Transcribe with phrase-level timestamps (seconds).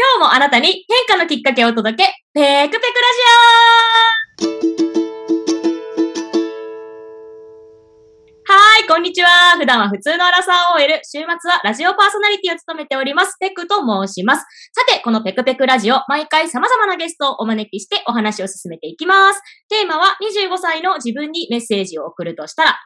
[0.00, 2.90] 今日もあなたに変化のきっかけをお届け、ペクペクラ
[4.48, 4.56] ジ
[8.48, 9.58] オはい、こんにちは。
[9.58, 14.46] 普段は普通のアラサー OL、週末はラジオパーソナリティを務めております、ペクと申します。
[14.72, 19.42] さて、このペクペクラジオ、毎回様々なゲストをお招きしてお話を進めていきます。
[19.68, 22.78] テーマは25歳の自分にメッセージを送るとしたら、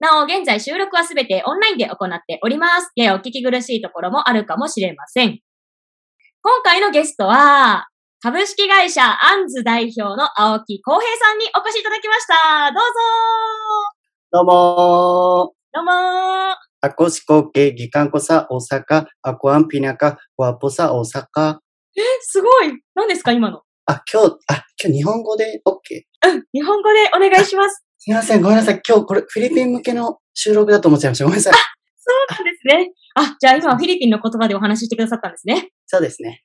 [0.00, 2.92] なお、現在収録はすべてオンラインで行っております。
[2.94, 5.40] ややお聞き苦しいところもあるかもしれません。
[6.40, 7.88] 今回のゲストは、
[8.22, 12.72] 株式会社アンズ代表の青木浩平さんにお越しいただきました。
[12.72, 12.90] どうぞ
[14.30, 19.06] どうもどうもー Ako si Koke, gikan ko sa Osaka.
[19.20, 21.58] Ako ang pinaka-gwapo sa Osaka.
[21.96, 23.62] え、すごい何ですか今の。
[23.86, 25.74] あ、今日、あ、今日日本語で？OK。
[26.28, 27.84] うん、日本語でお願いします。
[27.98, 28.80] すいません、ごめんなさい。
[28.88, 31.24] 今日これフィリピン向けの収録だと思っちゃいました。
[31.24, 31.77] ごめんなさい。
[32.08, 32.90] そうなんですね。
[33.14, 35.70] あ、じゃあ今はフィリピンの言葉でお話ししてくださったんですね。
[35.86, 36.42] そうですね。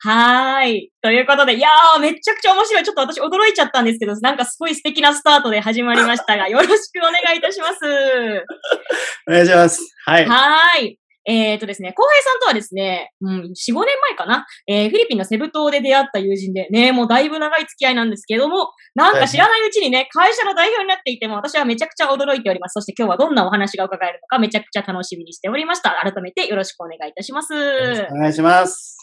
[0.00, 0.92] はーい。
[1.00, 2.84] ということで、いやー、めっちゃくちゃ面白い。
[2.84, 7.78] ちょっと私驚いちゃったんですけど、なんかすごい素敵なスタートで始まりましたが、よろしくお願いいたします。
[9.28, 9.80] お願いします。
[10.04, 10.26] はい。
[10.26, 10.99] はーい。
[11.30, 22.74] えっ、とですね、浩平さんとはですね、うん、4、5年前かな、えーフィリピンのセブ島で出会った友人で、ね、もうだいぶ長い付き合いなんですけども、なんか知らないうちにね、会社の代表になっていても、私はめちゃくちゃ驚いております。
[22.74, 25.90] そして今日はどんなお話が伺えるのか、めちゃくちゃ楽しみにしておりました。
[26.02, 27.54] 改めてよろしくお願いいたします。
[27.54, 28.96] お願いします。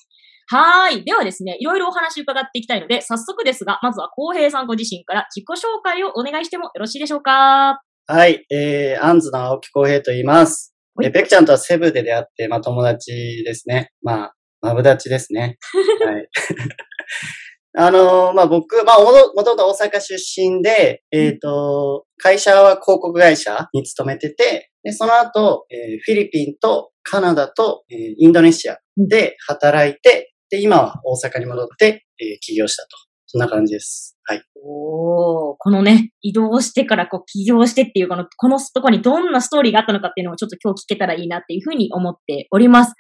[0.50, 1.04] はーい。
[1.04, 7.82] ではですね、いろいろお話伺っていきたいので、早速ですが、まずは浩平さんご自身から自己紹介をお願いしてもよろしいでしょうか？
[8.06, 8.46] はい。
[8.50, 10.77] えー、アンズの青木浩平と言います。
[10.98, 13.92] はいえ、ペクちゃんとはセブで出会って、まあ友達ですね。
[14.02, 15.60] まあ、マブダチですね。
[16.04, 16.28] はい。
[17.78, 32.90] あのーまあ僕、まあもともと大阪出身で、えっ、と、会社は広告会社に勤めてて、で、その後、えーフィリピンとカナダと、えーインドネシアで働いて、で、今は大阪に戻って、えー起業したと。
[33.28, 34.17] そんな感じです。
[34.30, 34.44] はい。
[34.64, 42.94] おー、このね、移動してからこう起業してっていう、この、このとこにどんなストーリーがあったのかっていうのをちょっと今日聞けたらいいなっていうふうに思っております。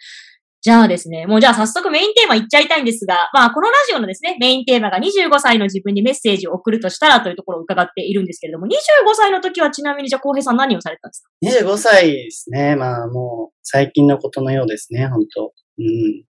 [0.61, 8.69] じゃあですね、もうじゃあ早速メインテーマいっちゃいたいんですが、まあこのラジオのですね、メインテーマが25歳の自分にメッセージを送るとしたらというところを伺っているんですけれども、25
[9.13, 12.75] 歳の時はちなみにじゃあ浩平さん何をされてたんですか？25歳ですね。
[12.75, 16.23] まあもう最近のことのようですね、本当うん。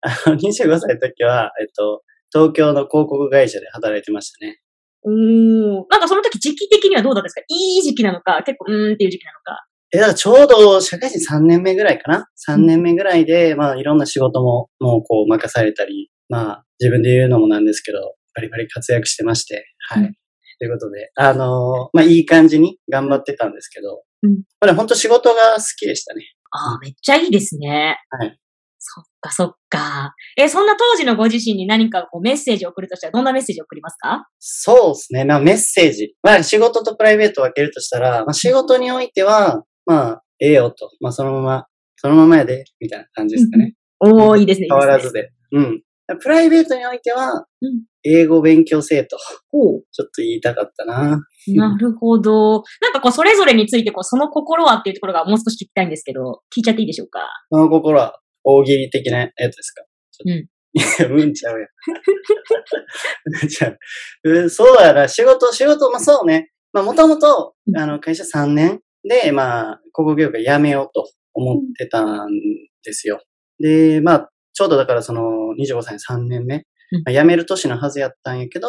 [0.00, 2.02] あの、25歳の時は、えっと、
[2.32, 4.60] 東京の広告会社で働いてましたね。
[5.02, 7.40] おー、なんかその時時期的にはどうだったんですか？
[7.48, 9.64] いい時期なのか、結構うーんっていう時期なのか。
[9.90, 20.02] え、だからちょうど社会人3年目ぐらいかな ?3 年目ぐらいで、まあいろんな仕事ももうこう任されたり、まあ自分で言うのもなんですけど、バリバリ活躍してまして、はい。
[20.04, 20.14] うん
[20.60, 26.24] ということで、あのーまあいい感じに頑張ってたんですけど、うんまあ本当仕事が好きでしたね。
[26.50, 27.96] ああ、めっちゃいいですね。
[28.10, 28.36] はい。
[28.78, 30.14] そっかそっか。
[30.36, 34.28] え、そんな当時のご自身に何かこうメッセージを送るとしたらどんなメッセージを送りますか？
[34.38, 35.24] そうですね。
[35.24, 36.14] まあメッセージ。
[36.22, 40.90] まあ仕事とプライベートを分けるとしたら、まあ仕事においては、まあ、ええよと。
[41.00, 41.66] まあそのまま、
[41.96, 43.74] そのままやで、みたいな感じですかね。
[44.00, 44.68] おー、いいですね。
[44.70, 44.86] 変わ。
[44.86, 45.30] らずで。
[45.52, 45.82] うん。
[46.20, 49.18] プライベートにおいては、うん英語勉強せえと。
[49.18, 51.20] ちょっと言いたかったな。
[51.48, 52.62] なるほど。
[52.80, 57.20] なんかこう、それぞれについて、こう、その心はっていうところがもう少し聞きたいんですけど、聞いちゃっていいでしょうか？
[57.50, 58.18] その心は
[58.50, 59.84] 大喜利的なやつですか？
[60.26, 61.68] うんいや、 うんちゃうやん。
[63.42, 63.78] うんちゃう。
[64.24, 66.50] うんそうやな、仕事、仕事、まあそうね。
[66.72, 72.28] まあもともとう、んあの、会社3年で、まあ、広告業界辞めようと思ってたん
[72.84, 73.20] ですよ。
[73.60, 76.62] で、まあ、ちょうどだからその25歳3年目、うん
[77.04, 78.68] まあ辞める年のはずやったんやけど、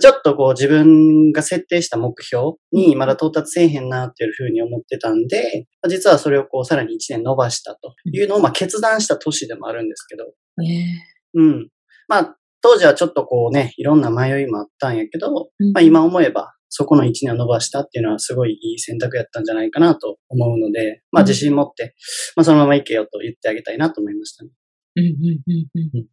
[0.00, 10.24] ちょっとこう自分が設定した目標にまだ到達せえへんなっていうふうに思ってたんで、実はそれをこうさらに1年伸ばしたというのをまあ決断した年でもあるんですけど、
[10.62, 11.14] ええ。
[11.34, 11.68] うん。
[12.08, 21.28] まあ、当時はちょっとこうね、いろんな迷いもあったんやけど、うんまあ今思えば、そこの1年を伸ばしたっていうのはすごいいい選択やったんじゃないかなと思うので、まあうん。
[21.28, 21.94] 自信持って、
[22.36, 24.50] まあそのまま行けよと言ってあげたいなと思いましたね。
[24.96, 25.98] うんうんうんうん。
[25.98, 26.06] うん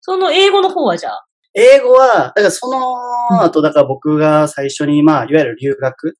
[0.00, 6.14] その英語の方はじゃあ、英語は、だからその後、だから僕が最初に、まあ、いわゆる留学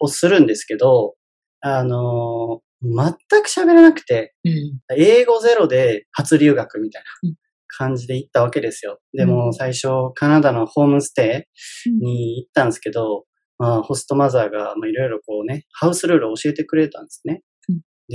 [0.00, 1.14] をするんですけど、
[1.60, 4.80] あのー全く喋らなくて、うん。
[4.98, 7.36] 英語ゼロで初留学みたいうんな
[7.68, 8.98] 感じで行ったわけですよ。
[9.12, 9.86] でうもん最初
[10.16, 11.48] カナダのホームステ
[11.86, 13.24] うんイに行ったんですけど、
[13.56, 17.42] まあホストマザーがまあいろいろこうね、ハウスルールを教えてくれたんですね。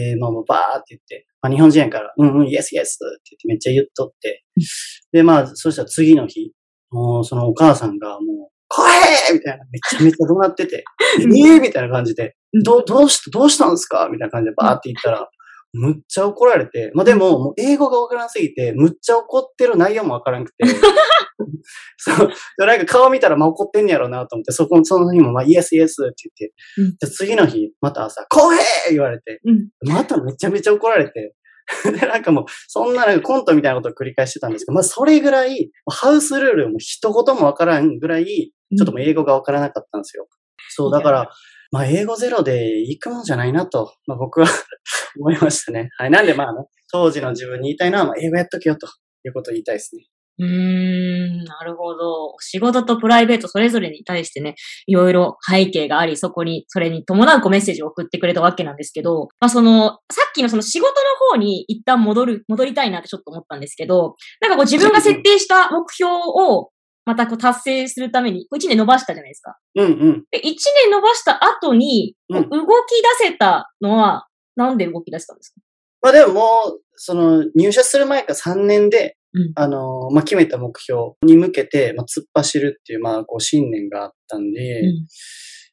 [0.01, 4.43] うんで、まあもうバーって言って、まあ日本人やから、うんうん、イエスイエスって言ってめっちゃ言っとって。
[4.55, 4.63] うん、
[5.11, 6.51] でまあそしたら次の日、
[6.91, 10.83] もうそのお母さんがもう、来いみたいな、めちゃめちゃ怒鳴ってて、
[11.19, 11.61] えー！
[11.61, 14.09] みたいな感じで、どう、どうし、どうしたんですか？
[14.11, 15.29] みたいな感じでバーって言ったら、
[15.73, 20.63] むっちゃ怒られて、まあでも、もう英語がわからんすぎて、むっちゃ怒ってる内容もわからんくて、
[21.97, 22.29] そう、
[22.65, 29.69] なんか顔見たらまあ怒ってんやろうなと思って、そこ、その日もまあイエスイエスって言って、うんで次の日、また朝、公平言われて、うん。
[29.81, 31.35] まためちゃめちゃ怒られて、
[31.83, 40.27] で、なんかもう、そんななんかコントみたいなことを繰り返してたんですけど、まあそれぐらい、ハウスルールも一言もわからんぐらい、ちょっともう英語がわからなかったんですよ。
[40.69, 41.29] そう、だから、
[41.71, 44.47] まあ英語ゼロで行くもんじゃないなと、まあ僕は
[45.19, 45.89] 思いましたね。
[45.97, 46.09] はい。
[46.09, 48.87] なんでまあね、当時の自分に言いたいのは、まあ英語やっとけよと
[49.25, 50.03] いうことを言いたいですね。
[50.39, 52.35] うーん、なるほど。
[52.39, 54.55] 仕事とプライベートそれぞれに対してね、
[54.85, 60.95] いろいろ背景があり、そこに、それに伴うこうメッセージを送ってくれたわけなんですけど、まあその、さっきのその仕事の
[61.31, 66.69] 方に一旦戻る、戻りたいなってちょっと思ったんですけど、なんかこう自分が設定した目標を、
[67.05, 69.57] またこう達成するために、1年伸ばしたじゃないですか。
[69.75, 70.23] うんうん。
[70.29, 70.55] で、1年
[70.91, 75.61] 伸ばした後に、動き出せたのは、なんで動き出したんですか？
[76.01, 76.41] まあでもも
[76.75, 79.13] う、その入社する前から3年で、うん
[79.55, 85.07] あの、まあ決めた目標に向けて、まあ突っ走るっていう、まあこう信念があったんで、うん。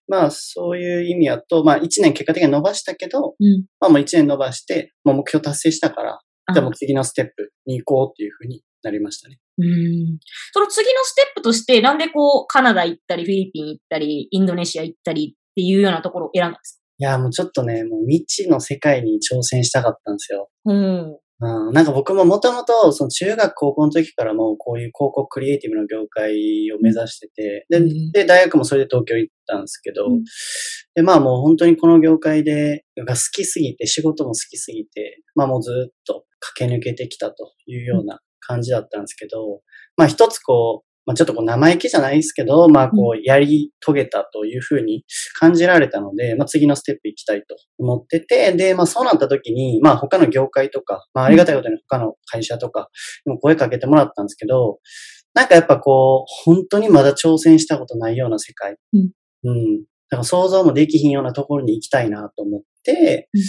[0.07, 3.65] まあそういう意味やと、まあ1年結果的に伸ばしたけど、うん。
[3.81, 9.39] まあもう1年伸ばして、まあ目標達成したから、あじゃあもう次のステップに行こうっていうふうになりましたね。
[9.59, 10.19] うん。
[10.53, 20.49] その次のステップとして、なんでこう、カナダ行ったり、フィリピン行ったり、インドネシア行ったりっていうようなところを選んだんですいや、もうちょっとね、もう未知の世界に挑戦したかったんですよ。
[20.65, 21.19] かうん。
[21.41, 26.33] うん、なんか僕ももともと、その中学高校の時からもうこういう広告クリエイティブの業界
[26.73, 28.13] を目指してて、で、うん。
[28.13, 30.25] で、大学もそれで東京行ったんですけど、うん。
[30.95, 39.61] で、まあもう本当にこの業界で、が好きすぎて、仕事も好きすぎて、まあもうずっと駆け抜けてきたというような感じだったんですけど、
[39.97, 45.05] まあ一つこう、まあちょっとこう生意気じゃないですけど、まあこうやり遂げたというふうに
[45.39, 52.89] 感じられたので、まあ次のステップ行きたいと思ってて、で、まあそうなった時に、まあ他の業界とか、まあありがたいことに他の会社とか、
[53.27, 54.79] にも声かけてもらったんですけど、
[55.35, 58.77] なんかやっぱこう、本当にまだ挑戦したことないような世界。
[58.93, 59.11] うん。
[59.45, 59.85] うん。
[60.11, 63.43] だから想像もできひんようなところに行きたいなと思って、うん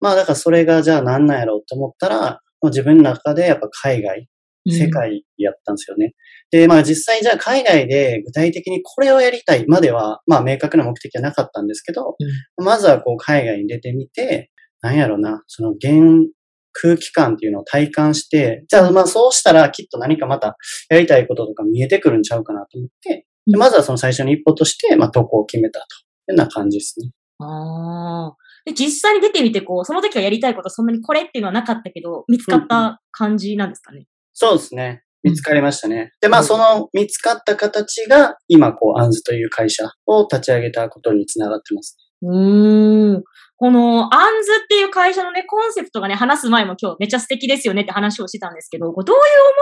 [0.00, 4.28] まあだからそれがじゃあ何なんやろうと思ったら、まあ自分の中でやっぱ海外、
[4.70, 6.14] 世界やったんですよね。
[6.50, 12.16] で、まあ実際じゃあ海外で具体的にこれをやりたいまでは、まあ明確な目的はなかったんですけど、
[12.56, 14.50] まずはこう海外に出てみて、
[14.80, 16.28] なんやろうな、その現
[16.72, 20.56] 空気感っていうのを体感して、じゃあまあそうしたらきっと何かまた
[20.90, 25.84] やりたいこととか見えてくるんちゃうかなと思って、でまずはその最初の一歩として、まあ渡航を決めたと
[26.32, 27.10] いうような感じですね。
[27.40, 28.36] ああ。
[28.64, 34.06] で、実際に出てみて、こう、その時はやりたいことそんなにこれっていうのはなかったけど、見つかった感じなんですかね？
[34.40, 35.02] そうですね。
[35.24, 36.12] 見つかりましたね。
[36.20, 41.98] で、まうんあその見つかった形が今こうアンズという会社を立ち上げたことにつながってます。
[42.22, 43.24] うーん。
[43.56, 49.02] この、アンズっていう会社のね、コンセプトがね、話す前も今日めっちゃ素敵ですよねって話をしてたんですけど、どういう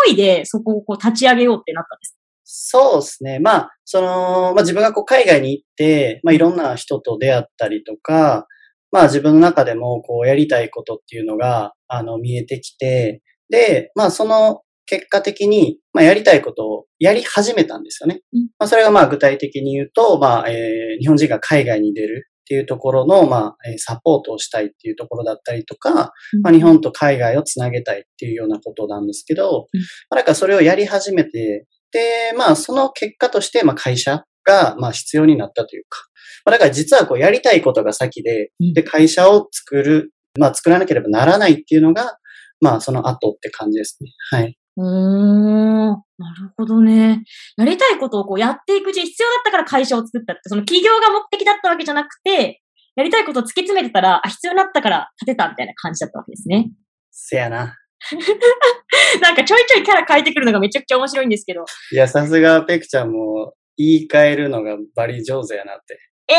[0.09, 2.19] 思いでそこをこう立ち上げようってなったんですか？
[2.45, 3.39] そうですね。
[3.39, 8.47] まあ、その、まあ自分がこう海外に行って、まあいろんな人と出会ったりとか、
[8.93, 18.21] まあ自分の中でもこうやりたいことっていうのが、あの、見えてきて、で、まあその結果的に、まあやりたいことをやり始めたんですよね。
[18.33, 26.13] うんまあそれがまあ具体的に言うと、まあ、えー日本人が海外に出るっていうところの、まあ、えーサポートをしたいっていうところだったりとか、
[26.43, 36.01] まあ、日本と海外をつなげたいっていうようなことなんですけど、うんまあ、だからそれをやり始めて、で、まあその結果として、まあ会社が、まあ必要になったというか、
[36.45, 42.19] まあだから実はこうやりたいことが先で、うんで、会社を作る、まあ作らなければならないっていうのが、
[42.61, 44.11] まあその後って感じですね。
[44.31, 44.57] はい。
[44.79, 45.87] うーん。
[45.89, 47.23] なるほどね。
[47.57, 52.61] やりたいことをこうやっていくうちに必要だったから会社を作ったって、その企業が目的だったわけじゃなくて、
[52.95, 56.71] やりたいことを突き詰めてたら、あ、必要になったから立てたみたいな感じだったわけですね。
[57.11, 57.77] せやな。
[59.23, 61.65] なんかちょいちょいキャラ変えてくるのがめちゃくちゃ面白いんですけど。
[61.93, 65.99] いや、さすがペクちゃんも言い換えるのがバリ上手やなって。
[66.29, 66.35] え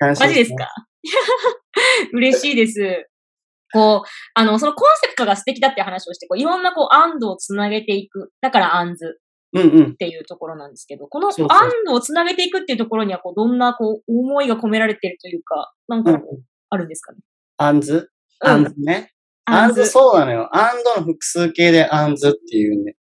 [0.00, 0.68] マジですか？
[2.12, 3.06] 嬉しいです。
[3.72, 8.30] こう、あの、そのコンセプトが素敵だって話をして、こういろんなこう、アンドをつなげていく。
[8.40, 9.18] だからアンズ
[9.54, 9.96] うんうんっ。
[9.96, 16.18] ていうところなんですけど、このそうそうアンドをつなげていくっていうところには、こう、どんなこう、思いが込められているというか、なんか
[16.70, 17.18] あるんですかね？
[17.58, 18.08] アンズ
[18.44, 19.12] うん ands ね。
[19.44, 20.48] ands、そうなのよ。
[20.56, 22.96] and の複数形で ands っていうね。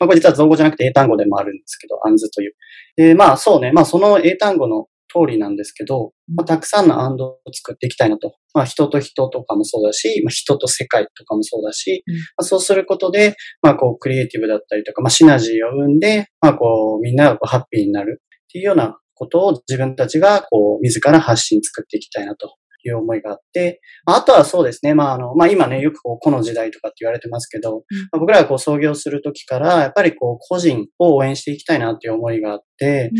[0.00, 2.54] まあ、これ実は造語じゃなくて英単語でもあるんですけど、 ands という。
[2.96, 3.72] で、まあそうね。
[3.72, 8.34] まあその英単語の通りなんですけど、まあ、たくさんの and を作っていきたいなと。
[8.54, 12.14] まあ人と人とかもそうだし、まあ人と世界とかもそうだし、うん。
[12.14, 22.56] まあ、そうすることで、まあこうクリエイティブだったりとか、まあシナジーを生んで、まあこうみんながこうハッピーになるっていうようなことを自分たちがこう自ら発信作っていきたいなと
[22.88, 33.10] いう思いがあって、まああとはそうですね、まああの、まあ今ね、よくこう、この時代とかって言われてますけど、まあ僕らがこう創業するときから、やっぱりこう、個人を応援していきたいなっていう思いがあって、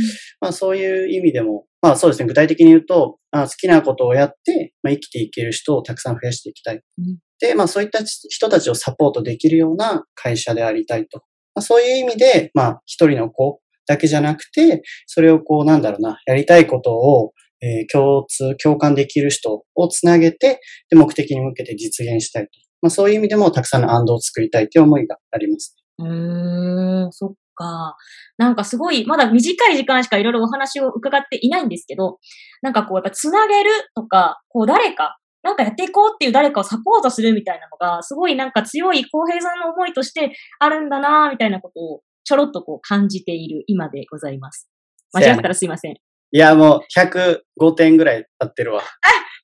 [0.41, 6.77] まあそういう意味でも、まあそうですね、具体的に言うと、まあ、好きなことをやって、まあ生きていける人をたくさん増やしていきたい。
[6.77, 11.25] うんで、まあそういった人たちをサポートできるような会社でありたいと。
[11.57, 22.51] まあ、そういう意味で、まあ一人の子だけじゃなくて、それをこうなんだろうな、やりたいことを、えー共通、共感できる人をつなげて、で、目的に向けて実現したいと。
[22.83, 25.77] まあそういう意味でもたくさんのアンドを作りたいという思いがあります。
[25.99, 27.97] うーん、そっか。
[28.37, 32.19] なんかすごい、まだ短い時間しかいろいろお話を伺っていないんですけど、
[32.63, 44.69] なんかこうやっぱつなげるとか、こう誰か、なんかやっていこうっていう誰かをサポートするみたいなのが、すごいなんか強い公平さんの思いとしてあるんだなみたいなことをちょろっとこう感じている今でございます。
[45.13, 45.97] 間違ったらすいません。
[46.33, 48.81] いや、もう105点ぐらい当ってるわ。
[48.83, 48.85] あ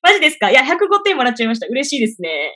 [0.01, 0.49] マジですか？
[0.49, 1.67] いや、105点もらっちゃいました。
[1.67, 2.53] 嬉しいですね。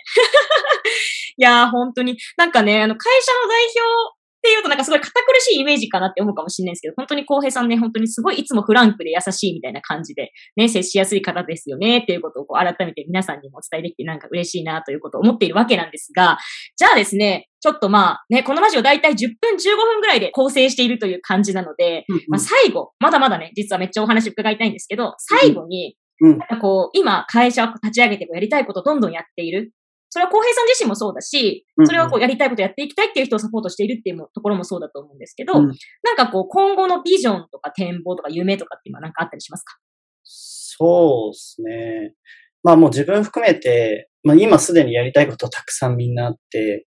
[1.37, 2.17] いや、本当に。
[2.37, 16.37] なんかね、あの、会社の代表っていうとなんかすごい堅苦しいイメージかなって思うかもしれないですけど、本当に浩平さんね、本当にすごいいつもフランクで優しいみたいな感じで、ね、接しやすい方ですよね、っていうことをこう改めて皆さんにもお伝えできてなんか嬉しいなということを思っているわけなんですが、
[16.75, 29.71] じゃあですね、ちょっとまあね、このラジオ大体10分15分ぐらいで構成しているという感じなので、まあ、最後、まだまだね、実はめっちゃお話伺いたいんですけど、最後に、うんなんかこう、今、会社を立ち上げてこうやりたいことをどんどんやっている。
[30.13, 35.67] それは浩平さん自身もそうだし、それはこうやりたいことやっていきたいっていう人をサポートしているっていうところもそうだと思うんですけど、うん
[36.03, 39.79] なんかこう、今後のビジョンとか展望とか夢とかっていうのはなんかあったりしますか？
[40.23, 42.13] そうですね。
[42.61, 46.85] まあもう自分含めて、まあ今すでにやりたいことたくさんみんなあって、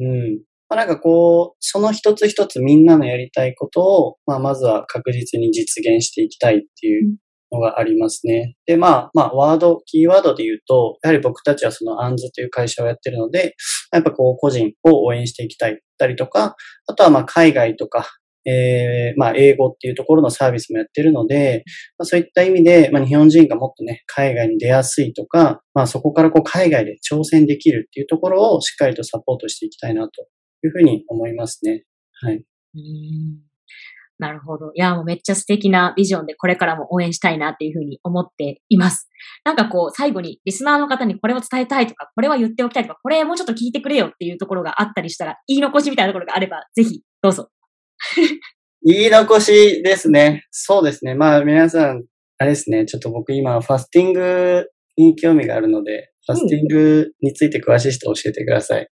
[0.00, 0.40] うん。
[0.68, 7.16] まあなんかこう、その一つ一つみんなのやりたいことを、まあまずは確実に実現していきたいっていう
[7.52, 8.56] のがありますね。
[8.66, 13.54] で、まあまあワード、キーワードで言うと、やはり僕たちはそのアンズという会社をやってるので、
[13.92, 18.06] やっぱこう個人を応援していきたいったりとか、あとはまあ海外とか、
[18.44, 21.64] えー、まあ英語っていうところのサービスもやってるので、
[21.98, 30.28] まあ、そういった意味で、まあ、日本人がもっとね、海外に出やすいとか、まあ、そこからこう海外で挑戦できるっていうところをしっかりとサポートしていきたいなと
[30.64, 31.84] いうふうに思いますね。
[32.20, 32.44] はい。
[34.18, 34.70] なるほど。
[34.74, 39.10] いや、もうめっちゃ素敵なビジョンでこれからも応援したいなっていうふうに思っています。
[39.44, 47.50] なんかこう、最後にリスナーの方にこれを伝えたいとか、これは言っておきたいとか、これもうちょっと聞いてくれよっていうところがあったりしたら、言い残しみたいなところがあれば、ぜひ、どうぞ。
[48.82, 50.46] 言い残しですね。
[50.50, 51.14] そうですね。
[51.14, 52.04] まあ皆さん、
[52.38, 52.86] あれですね。
[52.86, 58.88] ちょっと僕今ファスティングに興味があるので、ファスティングについて詳しい人教えてください。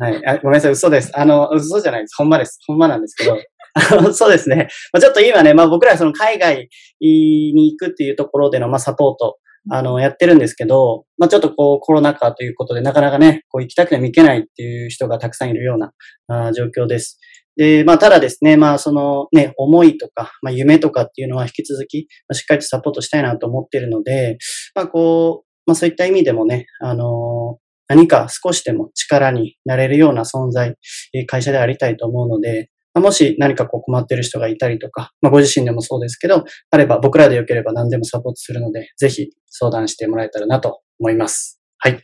[0.00, 0.26] はい。
[0.26, 0.72] あごめんなさい。
[0.72, 1.10] 嘘です。
[1.18, 2.14] あの、嘘じゃないです。
[2.16, 2.60] ほんまです。
[2.66, 3.36] ほんまなんですけど。
[4.12, 4.68] そうですね。
[4.92, 6.68] まあ、ちょっと今ね、まあ僕らはその海外
[7.00, 9.38] に行くっていうところでのまあサポート、
[9.70, 15.92] あの、やってるんですけど、まあちょっとこうコロナ禍ということでなかなかね、こう行きたくても行けないっていう人がたくさんいるような
[16.28, 17.18] あー状況です。
[17.58, 24.38] で、まあ、ただですね、まあ、そのね、思いとか、まあ、夢とかっていうのは引き続き、まあ、しっかりとサポートしたいなと思っているので、
[24.76, 30.74] まあ、こう、まあ、そういった意味でもね、あのー何か少しでも力になれるような存在、
[31.14, 41.60] えー会社でありたいと思うので、まあもし何かこう困ってる人がいたりとか、まあ、ご自身でもそうですけど、あれば僕らでよければ何でもサポートするので、ぜひ相談してもらえたらなと思います。
[41.78, 42.02] はい。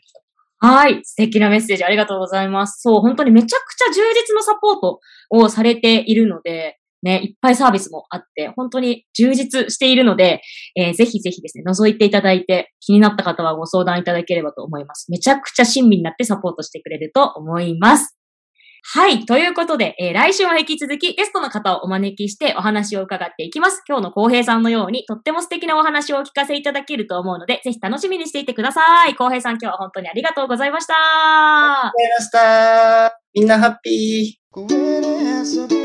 [0.59, 1.01] はい。
[1.05, 2.81] 素敵なメッセージありがとうございます。
[2.81, 10.41] そう、本当にめちゃくちゃ充実のサポートをされているので、ね、いっぱいサービスもあって、本当に充実しているので、
[10.75, 15.11] えーぜひぜひですね、覗いていただいて、気になった方はご相談いただければと思います。
[15.11, 18.17] めちゃくちゃ親身になってサポートしてくれると思います。
[18.87, 19.25] はい。
[19.25, 23.83] ということで、えー来週も引き続きゲストの方をお招きしてお話を伺っていきます。
[23.89, 29.15] 今日の浩平さんのようにとっても素敵なお話をお聞かせいただけると思うので、ぜひ楽しみにしていてください。
[29.15, 30.95] 浩平さん今日は本当にありがとうございました。
[30.95, 30.97] あ
[31.77, 33.21] りがとうございました。
[33.35, 35.84] みんなハッピー。